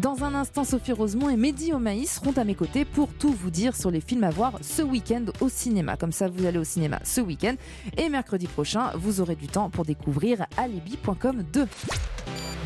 [0.00, 3.50] Dans un instant, Sophie Rosemont et Mehdi Omaïs seront à mes côtés pour tout vous
[3.50, 5.98] dire sur les films à voir ce week-end au cinéma.
[5.98, 7.54] Comme ça, vous allez au cinéma ce week-end.
[7.98, 11.66] Et mercredi prochain, vous aurez du temps pour découvrir alibi.com 2.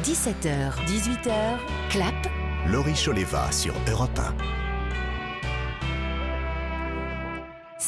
[0.05, 1.59] 17h, 18h,
[1.91, 2.15] clap.
[2.69, 4.64] Laurie Choleva sur Europe 1.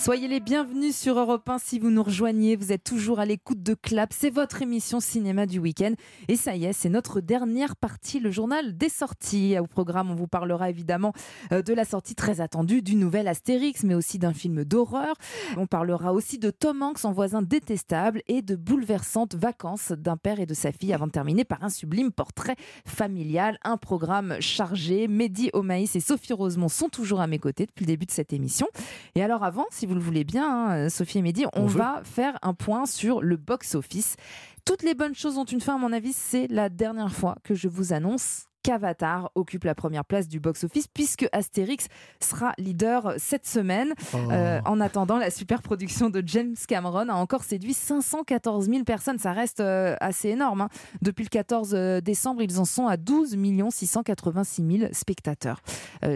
[0.07, 2.55] Soyez les bienvenus sur Europe 1 si vous nous rejoignez.
[2.55, 4.13] Vous êtes toujours à l'écoute de Clap.
[4.13, 5.95] C'est votre émission cinéma du week-end.
[6.29, 9.59] Et ça y est, c'est notre dernière partie, le journal des sorties.
[9.59, 11.13] Au programme, on vous parlera évidemment
[11.51, 15.17] euh, de la sortie très attendue du nouvel Astérix, mais aussi d'un film d'horreur.
[15.57, 20.39] On parlera aussi de Tom Hanks en voisin détestable et de bouleversantes vacances d'un père
[20.39, 22.55] et de sa fille avant de terminer par un sublime portrait
[22.87, 23.59] familial.
[23.65, 25.09] Un programme chargé.
[25.09, 28.33] Mehdi Omaïs et Sophie Rosemont sont toujours à mes côtés depuis le début de cette
[28.33, 28.69] émission.
[29.17, 32.39] Et alors avant, si vous le voulez bien, hein, Sophie et Mehdi, on, va faire
[32.43, 34.17] un point sur le box-office.
[34.65, 37.55] Toutes les bonnes choses ont une fin, à mon avis, c'est la dernière fois que
[37.55, 41.87] je vous annonce qu'Avatar occupe la première place du box-office puisque Astérix
[42.21, 43.95] sera leader cette semaine.
[44.13, 44.17] Oh.
[44.33, 49.21] Euh, en attendant, la super production de James Cameron a encore séduit 514 000 personnes.
[49.21, 50.63] Ça reste euh, assez énorme.
[50.63, 50.69] Hein.
[51.01, 53.37] Depuis le 14 euh, décembre, ils en sont à 12
[53.71, 55.61] 686 000 spectateurs.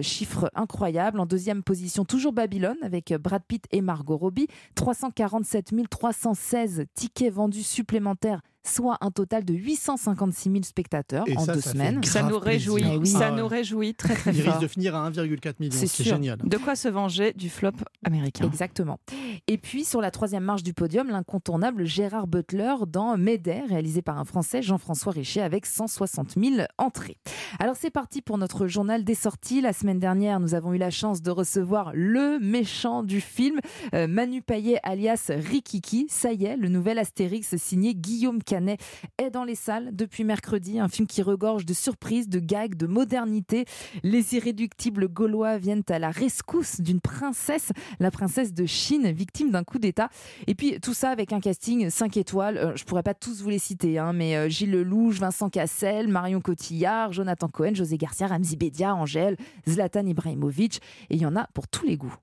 [0.02, 1.20] chiffre incroyable.
[1.20, 4.48] En deuxième position, toujours Babylone avec Brad Pitt et Margot Robbie.
[4.74, 12.02] 347 316 tickets vendus supplémentaires soit un total de 856 000 spectateurs en deux semaines.
[12.04, 14.54] Ça nous réjouit, eh ça ah nous réjouit très très Il fort.
[14.54, 16.38] risque de finir à 1,4 million, c'est génial.
[16.44, 17.72] De quoi se venger du flop
[18.04, 18.46] américain.
[18.46, 18.98] Exactement.
[19.46, 24.18] Et puis sur la troisième marche du podium, l'incontournable Gérard Butler dans Médée, réalisé par
[24.18, 27.16] un Français, Jean-François Richer, avec 160 000 entrées.
[27.58, 29.60] Alors c'est parti pour notre journal des sorties.
[29.60, 33.58] La semaine dernière, nous avons eu la chance de recevoir le méchant du film,
[33.94, 36.06] euh, Manu Payet alias Rikiki.
[36.08, 40.78] Ça y est, le nouvel Astérix signé Guillaume Est dans les salles depuis mercredi.
[40.80, 43.64] Un film qui regorge de surprises, de gags, de modernité.
[44.02, 49.64] Les irréductibles gaulois viennent à la rescousse d'une princesse, la princesse de Chine, victime d'un
[49.64, 50.08] coup d'État.
[50.46, 52.58] Et puis tout ça avec un casting 5 étoiles.
[52.58, 56.08] Euh, je pourrais pas tous vous les citer, hein, mais euh, Gilles Lelouch, Vincent Cassel,
[56.08, 59.36] Marion Cotillard, Jonathan Cohen, José Garcia, Ramzi Bedia, Angèle,
[59.68, 60.80] Zlatan Ibrahimovic.
[61.10, 62.14] Et il y en a pour tous les goûts.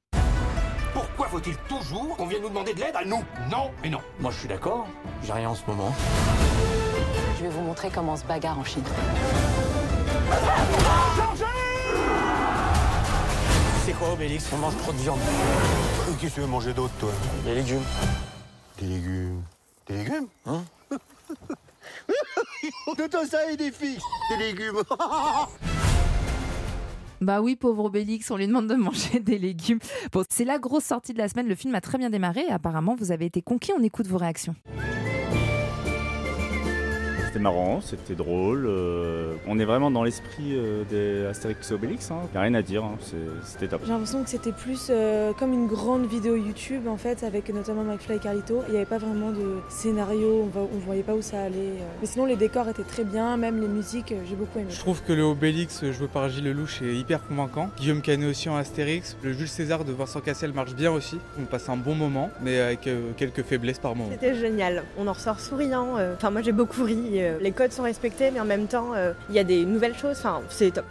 [1.30, 3.22] Pourquoi faut-il toujours qu'on vienne nous demander de l'aide à nous?
[3.52, 4.00] Non et non.
[4.22, 4.88] Moi je suis d'accord,
[5.24, 5.94] j'ai rien en ce moment.
[7.38, 8.84] Je vais vous montrer comment on se bagarre en Chine.
[13.86, 14.46] C'est quoi Obélix?
[14.54, 15.20] On mange trop de viande.
[16.22, 17.12] Qu'est-ce que tu veux manger d'autre toi?
[17.44, 17.84] Des légumes.
[18.80, 19.44] Des légumes.
[19.88, 20.28] Des légumes?
[20.46, 20.64] Hein?
[22.98, 24.00] De ça et des filles
[24.30, 24.82] Des légumes
[27.22, 29.80] Bah oui, pauvre Obélix, on lui demande de manger des légumes.
[30.30, 31.48] C'est la grosse sortie de la semaine.
[31.48, 32.46] Le film a très bien démarré.
[32.50, 33.72] Apparemment, vous avez été conquis.
[33.78, 34.56] On écoute vos réactions.
[37.28, 38.66] C'était marrant, c'était drôle.
[38.68, 42.10] euh, on est vraiment dans l'esprit euh, des Astérix et Obélix.
[42.10, 42.96] Il n'y a rien à dire, hein,
[43.44, 43.82] c'était top.
[43.84, 47.84] J'ai l'impression que c'était plus euh, comme une grande vidéo YouTube en fait, avec notamment
[47.84, 48.62] McFly et Carlito.
[48.68, 51.58] Il n'y avait pas vraiment de scénario, on ne voyait pas où ça allait.
[51.58, 51.88] euh.
[52.00, 54.70] Mais sinon, les décors étaient très bien, même les musiques, j'ai beaucoup aimé.
[54.70, 57.70] Je trouve que le Obélix joué par Gilles Lelouch est hyper convaincant.
[57.78, 59.18] Guillaume Canet aussi en Astérix.
[59.22, 61.20] Le Jules César de Vincent Cassel marche bien aussi.
[61.40, 64.10] On passe un bon moment, mais avec euh, quelques faiblesses par moment.
[64.12, 65.98] C'était génial, on en ressort souriant.
[66.16, 67.17] Enfin, moi j'ai beaucoup ri.
[67.24, 69.96] Euh, Les codes sont respectés, mais en même temps, euh, il y a des nouvelles
[69.96, 70.18] choses.
[70.18, 70.86] Enfin, c'est top.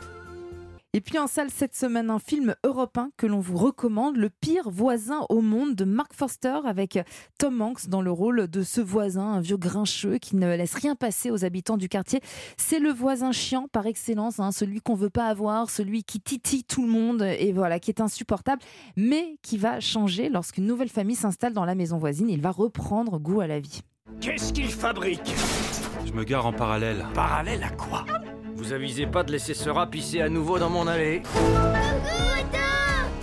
[0.96, 4.70] Et puis en salle cette semaine, un film européen que l'on vous recommande, Le pire
[4.70, 6.98] voisin au monde de Mark Forster avec
[7.36, 10.94] Tom Hanks dans le rôle de ce voisin, un vieux grincheux qui ne laisse rien
[10.94, 12.22] passer aux habitants du quartier.
[12.56, 16.64] C'est le voisin chiant par excellence, hein, celui qu'on veut pas avoir, celui qui titille
[16.64, 18.62] tout le monde et voilà, qui est insupportable,
[18.96, 22.30] mais qui va changer lorsqu'une nouvelle famille s'installe dans la maison voisine.
[22.30, 23.82] Il va reprendre goût à la vie.
[24.22, 25.34] Qu'est-ce qu'il fabrique?
[26.06, 27.04] Je me gare en parallèle.
[27.14, 28.04] Parallèle à quoi
[28.54, 31.20] Vous avisez pas de laisser ce rat pisser à nouveau dans mon allée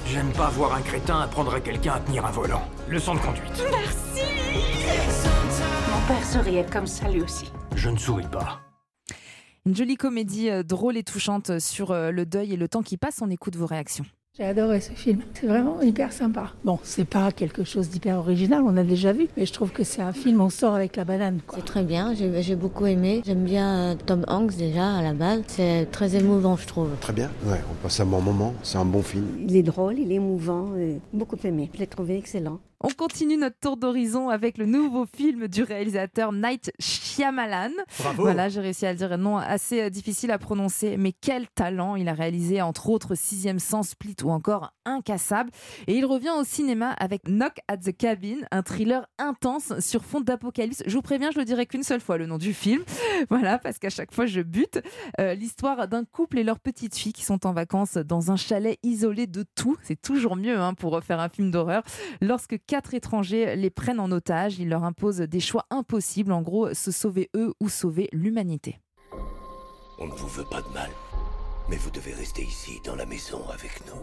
[0.06, 2.62] J'aime pas voir un crétin apprendre à quelqu'un à tenir un volant.
[2.90, 3.64] Leçon de conduite.
[5.92, 7.52] Mon père souriait comme ça lui aussi.
[7.74, 8.60] Je ne souris pas.
[9.66, 12.98] Une jolie comédie euh, drôle et touchante sur euh, le deuil et le temps qui
[12.98, 13.22] passe.
[13.22, 14.06] On écoute vos réactions.
[14.36, 15.22] J'ai adoré ce film.
[15.36, 16.54] C'est vraiment hyper sympa.
[16.64, 19.84] Bon, c'est pas quelque chose d'hyper original, on a déjà vu, mais je trouve que
[19.84, 21.40] c'est un film, on sort avec la banane.
[21.54, 23.22] C'est très bien, j'ai j'ai beaucoup aimé.
[23.24, 25.44] J'aime bien euh, Tom Hanks déjà à la base.
[25.46, 26.90] C'est très émouvant, je trouve.
[27.00, 29.28] Très bien, ouais, on passe un bon moment, c'est un bon film.
[29.48, 31.70] Il est drôle, il est émouvant, euh, beaucoup aimé.
[31.76, 32.60] Je l'ai trouvé excellent.
[32.86, 37.72] On continue notre tour d'horizon avec le nouveau film du réalisateur Night Shyamalan.
[38.00, 38.24] Bravo.
[38.24, 39.18] Voilà, j'ai réussi à le dire.
[39.18, 43.60] Non, assez euh, difficile à prononcer, mais quel talent Il a réalisé entre autres Sixième
[43.60, 45.50] Sens, Split ou encore Incassable.
[45.88, 50.20] Et il revient au cinéma avec Knock at the Cabin, un thriller intense sur fond
[50.20, 50.84] d'apocalypse.
[50.86, 52.84] Je vous préviens, je le dirai qu'une seule fois le nom du film.
[53.30, 54.82] Voilà, parce qu'à chaque fois je bute.
[55.22, 58.78] Euh, L'histoire d'un couple et leur petite fille qui sont en vacances dans un chalet
[58.84, 59.78] isolé de tout.
[59.84, 61.84] C'est toujours mieux hein, pour refaire un film d'horreur.
[62.20, 66.32] Lorsque quatre étrangers les prennent en otage, ils leur imposent des choix impossibles.
[66.32, 68.80] En gros, se sauver eux ou sauver l'humanité.
[70.00, 70.90] On ne vous veut pas de mal,
[71.70, 74.02] mais vous devez rester ici, dans la maison, avec nous.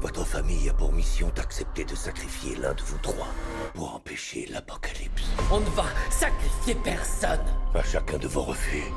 [0.00, 3.28] Votre famille a pour mission d'accepter de sacrifier l'un de vous trois
[3.74, 5.30] pour empêcher l'apocalypse.
[5.52, 7.46] On ne va sacrifier personne.
[7.76, 8.90] À chacun de vos refus,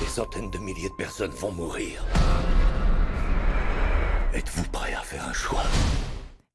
[0.00, 2.04] des centaines de milliers de personnes vont mourir.
[4.34, 5.62] Êtes-vous prêt à faire un choix?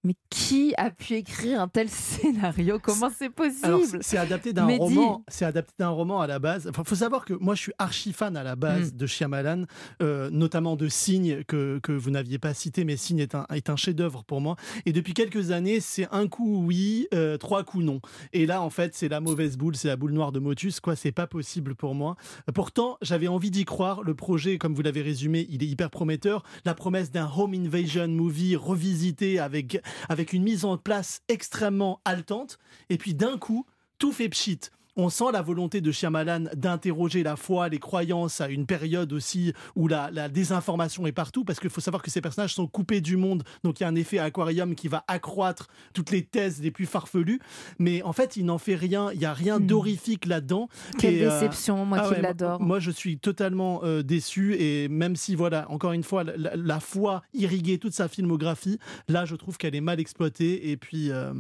[0.04, 2.80] Mais qui a pu écrire un tel scénario?
[2.80, 4.00] Comment c'est possible?
[4.02, 5.24] C'est- adapté d'un roman.
[5.28, 6.68] C'est adapté d'un roman à la base.
[6.68, 8.98] Enfin, faut savoir que moi, je suis archi fan à la base Mm.
[8.98, 9.66] de Shyamalan,
[10.02, 13.70] euh, notamment de Signe que, que vous n'aviez pas cité, mais Signe est un, est
[13.70, 14.56] un chef-d'œuvre pour moi.
[14.88, 18.02] Et depuis quelques années, c'est un coup oui, euh, trois coups non.
[18.34, 20.80] Et là, en fait, c'est la mauvaise boule, c'est la boule noire de Motus.
[20.80, 22.16] Quoi, c'est pas possible pour moi.
[22.56, 24.02] Pourtant, j'avais envie d'y croire.
[24.02, 26.42] Le projet, comme vous l'avez résumé, il est hyper prometteur.
[26.66, 29.80] La promesse d'un home invasion movie revisité avec
[30.10, 32.58] avec une mise en place extrêmement haletante.
[32.90, 33.66] Et puis d'un coup,
[33.98, 34.60] tout fait pchit.
[34.98, 39.54] On sent la volonté de Shyamalan d'interroger la foi, les croyances à une période aussi
[39.76, 43.02] où la, la désinformation est partout, parce qu'il faut savoir que ces personnages sont coupés
[43.02, 46.62] du monde, donc il y a un effet aquarium qui va accroître toutes les thèses
[46.62, 47.40] les plus farfelues,
[47.80, 50.68] mais en fait il n'en fait rien, il n'y a rien d'horrifique là-dedans.
[51.00, 52.62] Quelle Et, euh, déception, moi ah qui ouais, l'adore.
[52.62, 57.22] Moi je suis totalement euh, déçu, et même si, voilà, encore une fois, la foi
[57.34, 58.78] irriguait toute sa filmographie,
[59.08, 61.34] là je trouve qu'elle est mal exploitée, et puis, euh,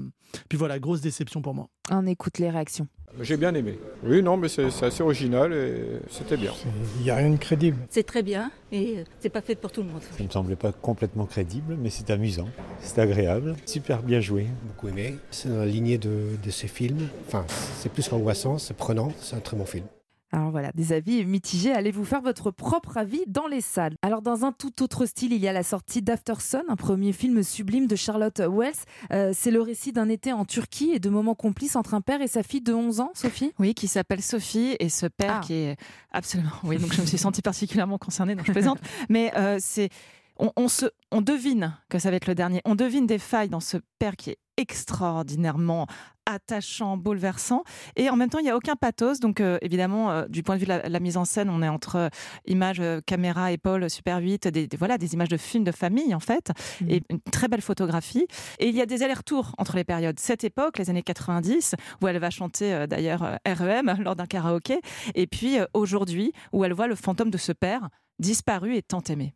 [0.48, 1.70] puis voilà, grosse déception pour moi.
[1.90, 2.88] On écoute les réactions.
[3.20, 3.78] J'ai bien aimé.
[4.04, 6.54] Oui, non, mais c'est assez original et c'était bien.
[6.98, 7.78] Il n'y a rien de crédible.
[7.90, 10.02] C'est très bien et euh, c'est pas fait pour tout le monde.
[10.02, 12.48] Ça ne me semblait pas complètement crédible, mais c'est amusant,
[12.80, 14.48] c'est agréable, super bien joué.
[14.68, 15.16] Beaucoup aimé.
[15.30, 17.08] C'est dans la lignée de, de ces films.
[17.28, 17.46] Enfin,
[17.78, 19.86] c'est plus angoissant, c'est prenant, c'est un très bon film.
[20.34, 21.74] Alors voilà, des avis mitigés.
[21.74, 23.96] Allez vous faire votre propre avis dans les salles?
[24.02, 27.44] Alors dans un tout autre style, il y a la sortie d'Aftersun, un premier film
[27.44, 28.74] sublime de Charlotte Wells.
[29.12, 32.22] Euh, c'est le récit d'un été en Turquie et de moments complices entre un père
[32.22, 33.52] et sa fille de 11 ans, Sophie?
[33.60, 35.46] Oui, qui s'appelle Sophie et ce père Ah.
[35.46, 35.76] qui est
[36.12, 36.52] absolument.
[36.64, 38.80] Oui, donc je me suis sentie particulièrement concernée, donc je plaisante.
[39.10, 39.90] Mais euh, c'est.
[40.38, 42.62] On, on se, on devine que ça va être le dernier.
[42.66, 45.88] On devine des failles dans ce père qui est extraordinairement
[46.28, 47.64] attachant, bouleversant.
[47.96, 49.20] Et en même temps, il n'y a aucun pathos.
[49.20, 51.62] Donc, euh, évidemment, euh, du point de vue de la, la mise en scène, on
[51.64, 52.10] est entre euh,
[52.46, 56.20] images, caméra, épaule, super 8, des, des- voilà, des images de films de famille, en
[56.20, 56.52] fait,
[56.88, 58.28] et une très belle photographie.
[58.60, 60.20] Et il y a des allers-retours entre les périodes.
[60.20, 64.80] Cette époque, les années 90, où elle va chanter d'ailleurs REM lors d'un karaoké,
[65.16, 69.34] et puis aujourd'hui, où elle voit le fantôme de ce père disparu et tant aimé.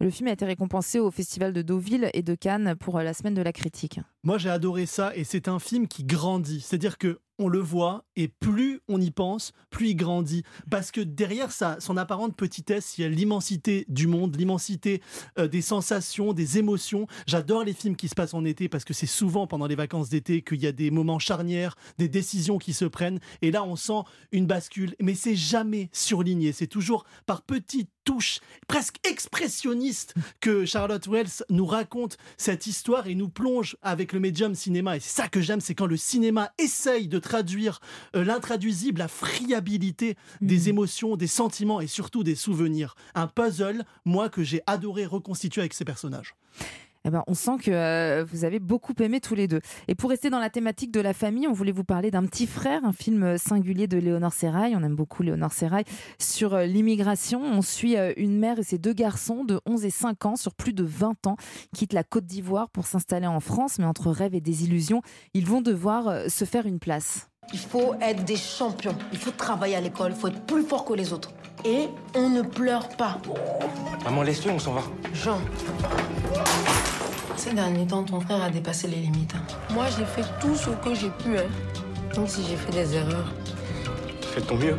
[0.00, 3.14] Le film a été récompensé au Festival de Deauville et de Cannes pour euh, la
[3.14, 4.00] semaine de la critique.
[4.24, 6.60] Moi, j'ai adoré ça et c'est un film qui grandit.
[6.60, 10.42] C'est-à-dire que on le voit et plus on y pense, plus il grandit.
[10.70, 15.02] Parce que derrière sa, son apparente petitesse, il y a l'immensité du monde, l'immensité
[15.38, 17.06] euh, des sensations, des émotions.
[17.26, 20.08] J'adore les films qui se passent en été parce que c'est souvent pendant les vacances
[20.08, 23.18] d'été qu'il y a des moments charnières, des décisions qui se prennent.
[23.40, 24.94] Et là, on sent une bascule.
[25.00, 26.52] Mais c'est jamais surligné.
[26.52, 33.14] C'est toujours par petites touches presque expressionnistes que Charlotte Wells nous raconte cette histoire et
[33.14, 34.96] nous plonge avec le médium cinéma.
[34.96, 37.80] Et c'est ça que j'aime, c'est quand le cinéma essaye de traduire
[38.16, 42.94] euh, l'intraduisible, la friabilité des émotions, des sentiments et surtout des souvenirs.
[43.14, 46.34] Un puzzle, moi, que j'ai adoré reconstituer avec ces personnages.
[47.04, 49.60] Eh ben, on sent que euh, vous avez beaucoup aimé tous les deux.
[49.88, 52.46] Et pour rester dans la thématique de la famille, on voulait vous parler d'un petit
[52.46, 54.76] frère, un film singulier de Léonore Serrail.
[54.76, 55.84] On aime beaucoup Léonore Serrail
[56.18, 57.42] sur euh, l'immigration.
[57.42, 60.54] On suit euh, une mère et ses deux garçons de 11 et 5 ans sur
[60.54, 61.36] plus de 20 ans,
[61.74, 65.02] quittent la Côte d'Ivoire pour s'installer en France, mais entre rêves et désillusions,
[65.34, 67.28] ils vont devoir euh, se faire une place.
[67.52, 68.96] Il faut être des champions.
[69.12, 70.12] Il faut travailler à l'école.
[70.12, 71.32] Il faut être plus fort que les autres.
[71.64, 73.18] Et on ne pleure pas.
[74.04, 74.82] Maman, laisse-le, on s'en va.
[75.14, 75.38] Jean.
[77.36, 79.34] Ces derniers temps, ton frère a dépassé les limites.
[79.36, 79.42] hein.
[79.72, 81.38] Moi, j'ai fait tout ce que j'ai pu.
[81.38, 81.44] Hein.
[82.16, 83.32] Même si j'ai fait des erreurs.
[84.34, 84.76] Fais de ton mieux.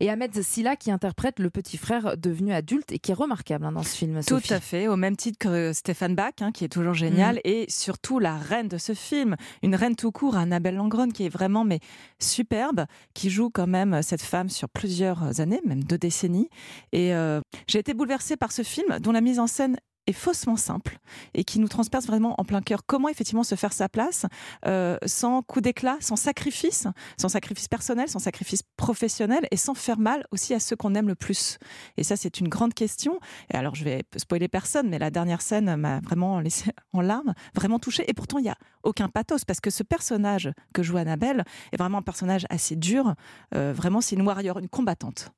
[0.00, 3.72] Et Ahmed Silla qui interprète le petit frère devenu adulte et qui est remarquable hein,
[3.72, 4.20] dans ce film.
[4.26, 7.40] Tout à fait, au même titre que Stéphane Bach, hein, qui est toujours génial, Mhm.
[7.44, 11.28] et surtout la reine de ce film, une reine tout court, Annabelle Langron, qui est
[11.28, 11.80] vraiment mais
[12.18, 16.48] superbe, qui joue quand même cette femme sur plusieurs années, même deux décennies.
[16.92, 19.76] Et euh, j'ai été bouleversée par ce film, dont la mise en scène
[20.06, 20.98] est faussement simple
[21.34, 22.84] et qui nous transperce vraiment en plein cœur.
[22.86, 24.26] Comment effectivement se faire sa place
[24.66, 29.98] euh, sans coup d'éclat, sans sacrifice, sans sacrifice personnel, sans sacrifice professionnel et sans faire
[29.98, 31.58] mal aussi à ceux qu'on aime le plus?
[31.96, 33.18] Et ça, c'est une grande question.
[33.52, 37.34] Et alors, je vais spoiler personne, mais la dernière scène m'a vraiment laissé en larmes,
[37.54, 38.04] vraiment touchée.
[38.08, 41.76] Et pourtant, il n'y a aucun pathos parce que ce personnage que joue Annabelle est
[41.76, 43.14] vraiment un personnage assez dur.
[43.54, 45.32] Euh, vraiment, c'est une warrior, une combattante.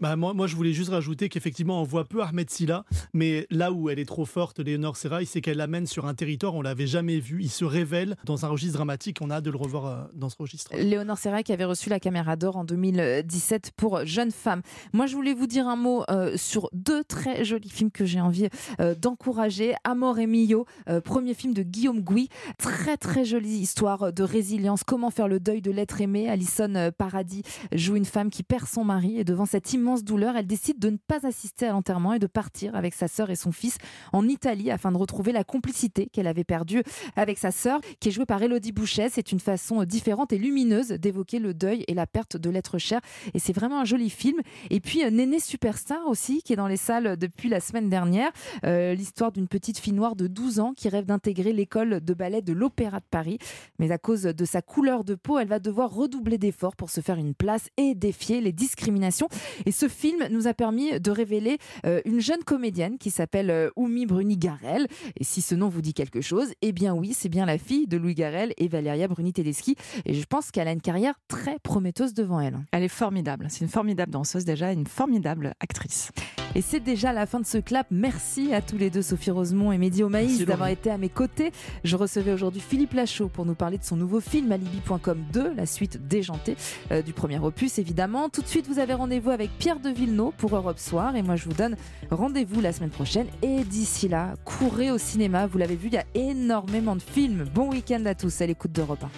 [0.00, 3.72] Bah moi, moi, je voulais juste rajouter qu'effectivement, on voit peu Ahmed Silla, mais là
[3.72, 6.86] où elle est trop forte, Léonore Serrail, c'est qu'elle l'amène sur un territoire on l'avait
[6.86, 7.42] jamais vu.
[7.42, 9.18] Il se révèle dans un registre dramatique.
[9.20, 10.74] On a hâte de le revoir euh, dans ce registre.
[10.76, 14.62] Léonore Serrail qui avait reçu la caméra d'or en 2017 pour Jeune Femme.
[14.92, 18.20] Moi, je voulais vous dire un mot euh, sur deux très jolis films que j'ai
[18.20, 18.48] envie
[18.80, 19.74] euh, d'encourager.
[19.84, 20.66] Amor et Mio,
[21.04, 22.28] premier film de Guillaume Gouy.
[22.58, 24.82] Très, très jolie histoire de résilience.
[24.84, 26.28] Comment faire le deuil de l'être aimé?
[26.28, 30.46] Alison Paradis joue une femme qui perd son mari et devant cette immense douleur, elle
[30.46, 33.52] décide de ne pas assister à l'enterrement et de partir avec sa sœur et son
[33.52, 33.78] fils
[34.12, 36.82] en Italie afin de retrouver la complicité qu'elle avait perdue
[37.16, 39.08] avec sa sœur, qui est jouée par Elodie Bouchet.
[39.10, 43.00] C'est une façon différente et lumineuse d'évoquer le deuil et la perte de l'être cher.
[43.34, 44.40] Et c'est vraiment un joli film.
[44.70, 48.30] Et puis euh, Néné Superstar aussi, qui est dans les salles depuis la semaine dernière.
[48.64, 52.42] Euh, l'histoire d'une petite fille noire de 12 ans qui rêve d'intégrer l'école de ballet
[52.42, 53.38] de l'Opéra de Paris.
[53.78, 57.00] Mais à cause de sa couleur de peau, elle va devoir redoubler d'efforts pour se
[57.00, 59.28] faire une place et défier les discriminations.
[59.66, 63.70] Et ce film nous a permis de révéler euh, une jeune comédienne qui s'appelle euh,
[63.76, 64.86] Oumi Bruni-Garel.
[65.18, 67.86] Et si ce nom vous dit quelque chose, eh bien oui, c'est bien la fille
[67.86, 69.76] de Louis Garel et Valéria Bruni-Tedeschi.
[70.04, 72.58] Et je pense qu'elle a une carrière très prometteuse devant elle.
[72.72, 73.46] Elle est formidable.
[73.48, 76.10] C'est une formidable danseuse déjà, une formidable actrice.
[76.54, 77.86] Et c'est déjà la fin de ce clap.
[77.90, 81.52] Merci à tous les deux, Sophie Rosemont et Mehdi Omaïs, d'avoir été à mes côtés.
[81.84, 85.66] Je recevais aujourd'hui Philippe Lachaud pour nous parler de son nouveau film Alibi.com 2, la
[85.66, 86.56] suite déjantée
[86.90, 88.28] euh, du premier opus, évidemment.
[88.28, 91.16] Tout de suite, vous avez rendez-vous avec Pierre de Villeneuve pour Europe Soir.
[91.16, 91.76] Et moi, je vous donne
[92.10, 93.26] rendez-vous la semaine prochaine.
[93.42, 95.46] Et d'ici là, courez au cinéma.
[95.46, 97.44] Vous l'avez vu, il y a énormément de films.
[97.54, 99.08] Bon week-end à tous à l'écoute d'Europe 1.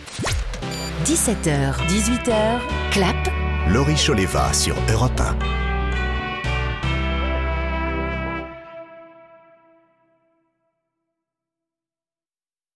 [1.05, 2.59] 17h, 18h,
[2.91, 3.17] clap.
[3.69, 5.60] Laurie Choleva sur Europe 1.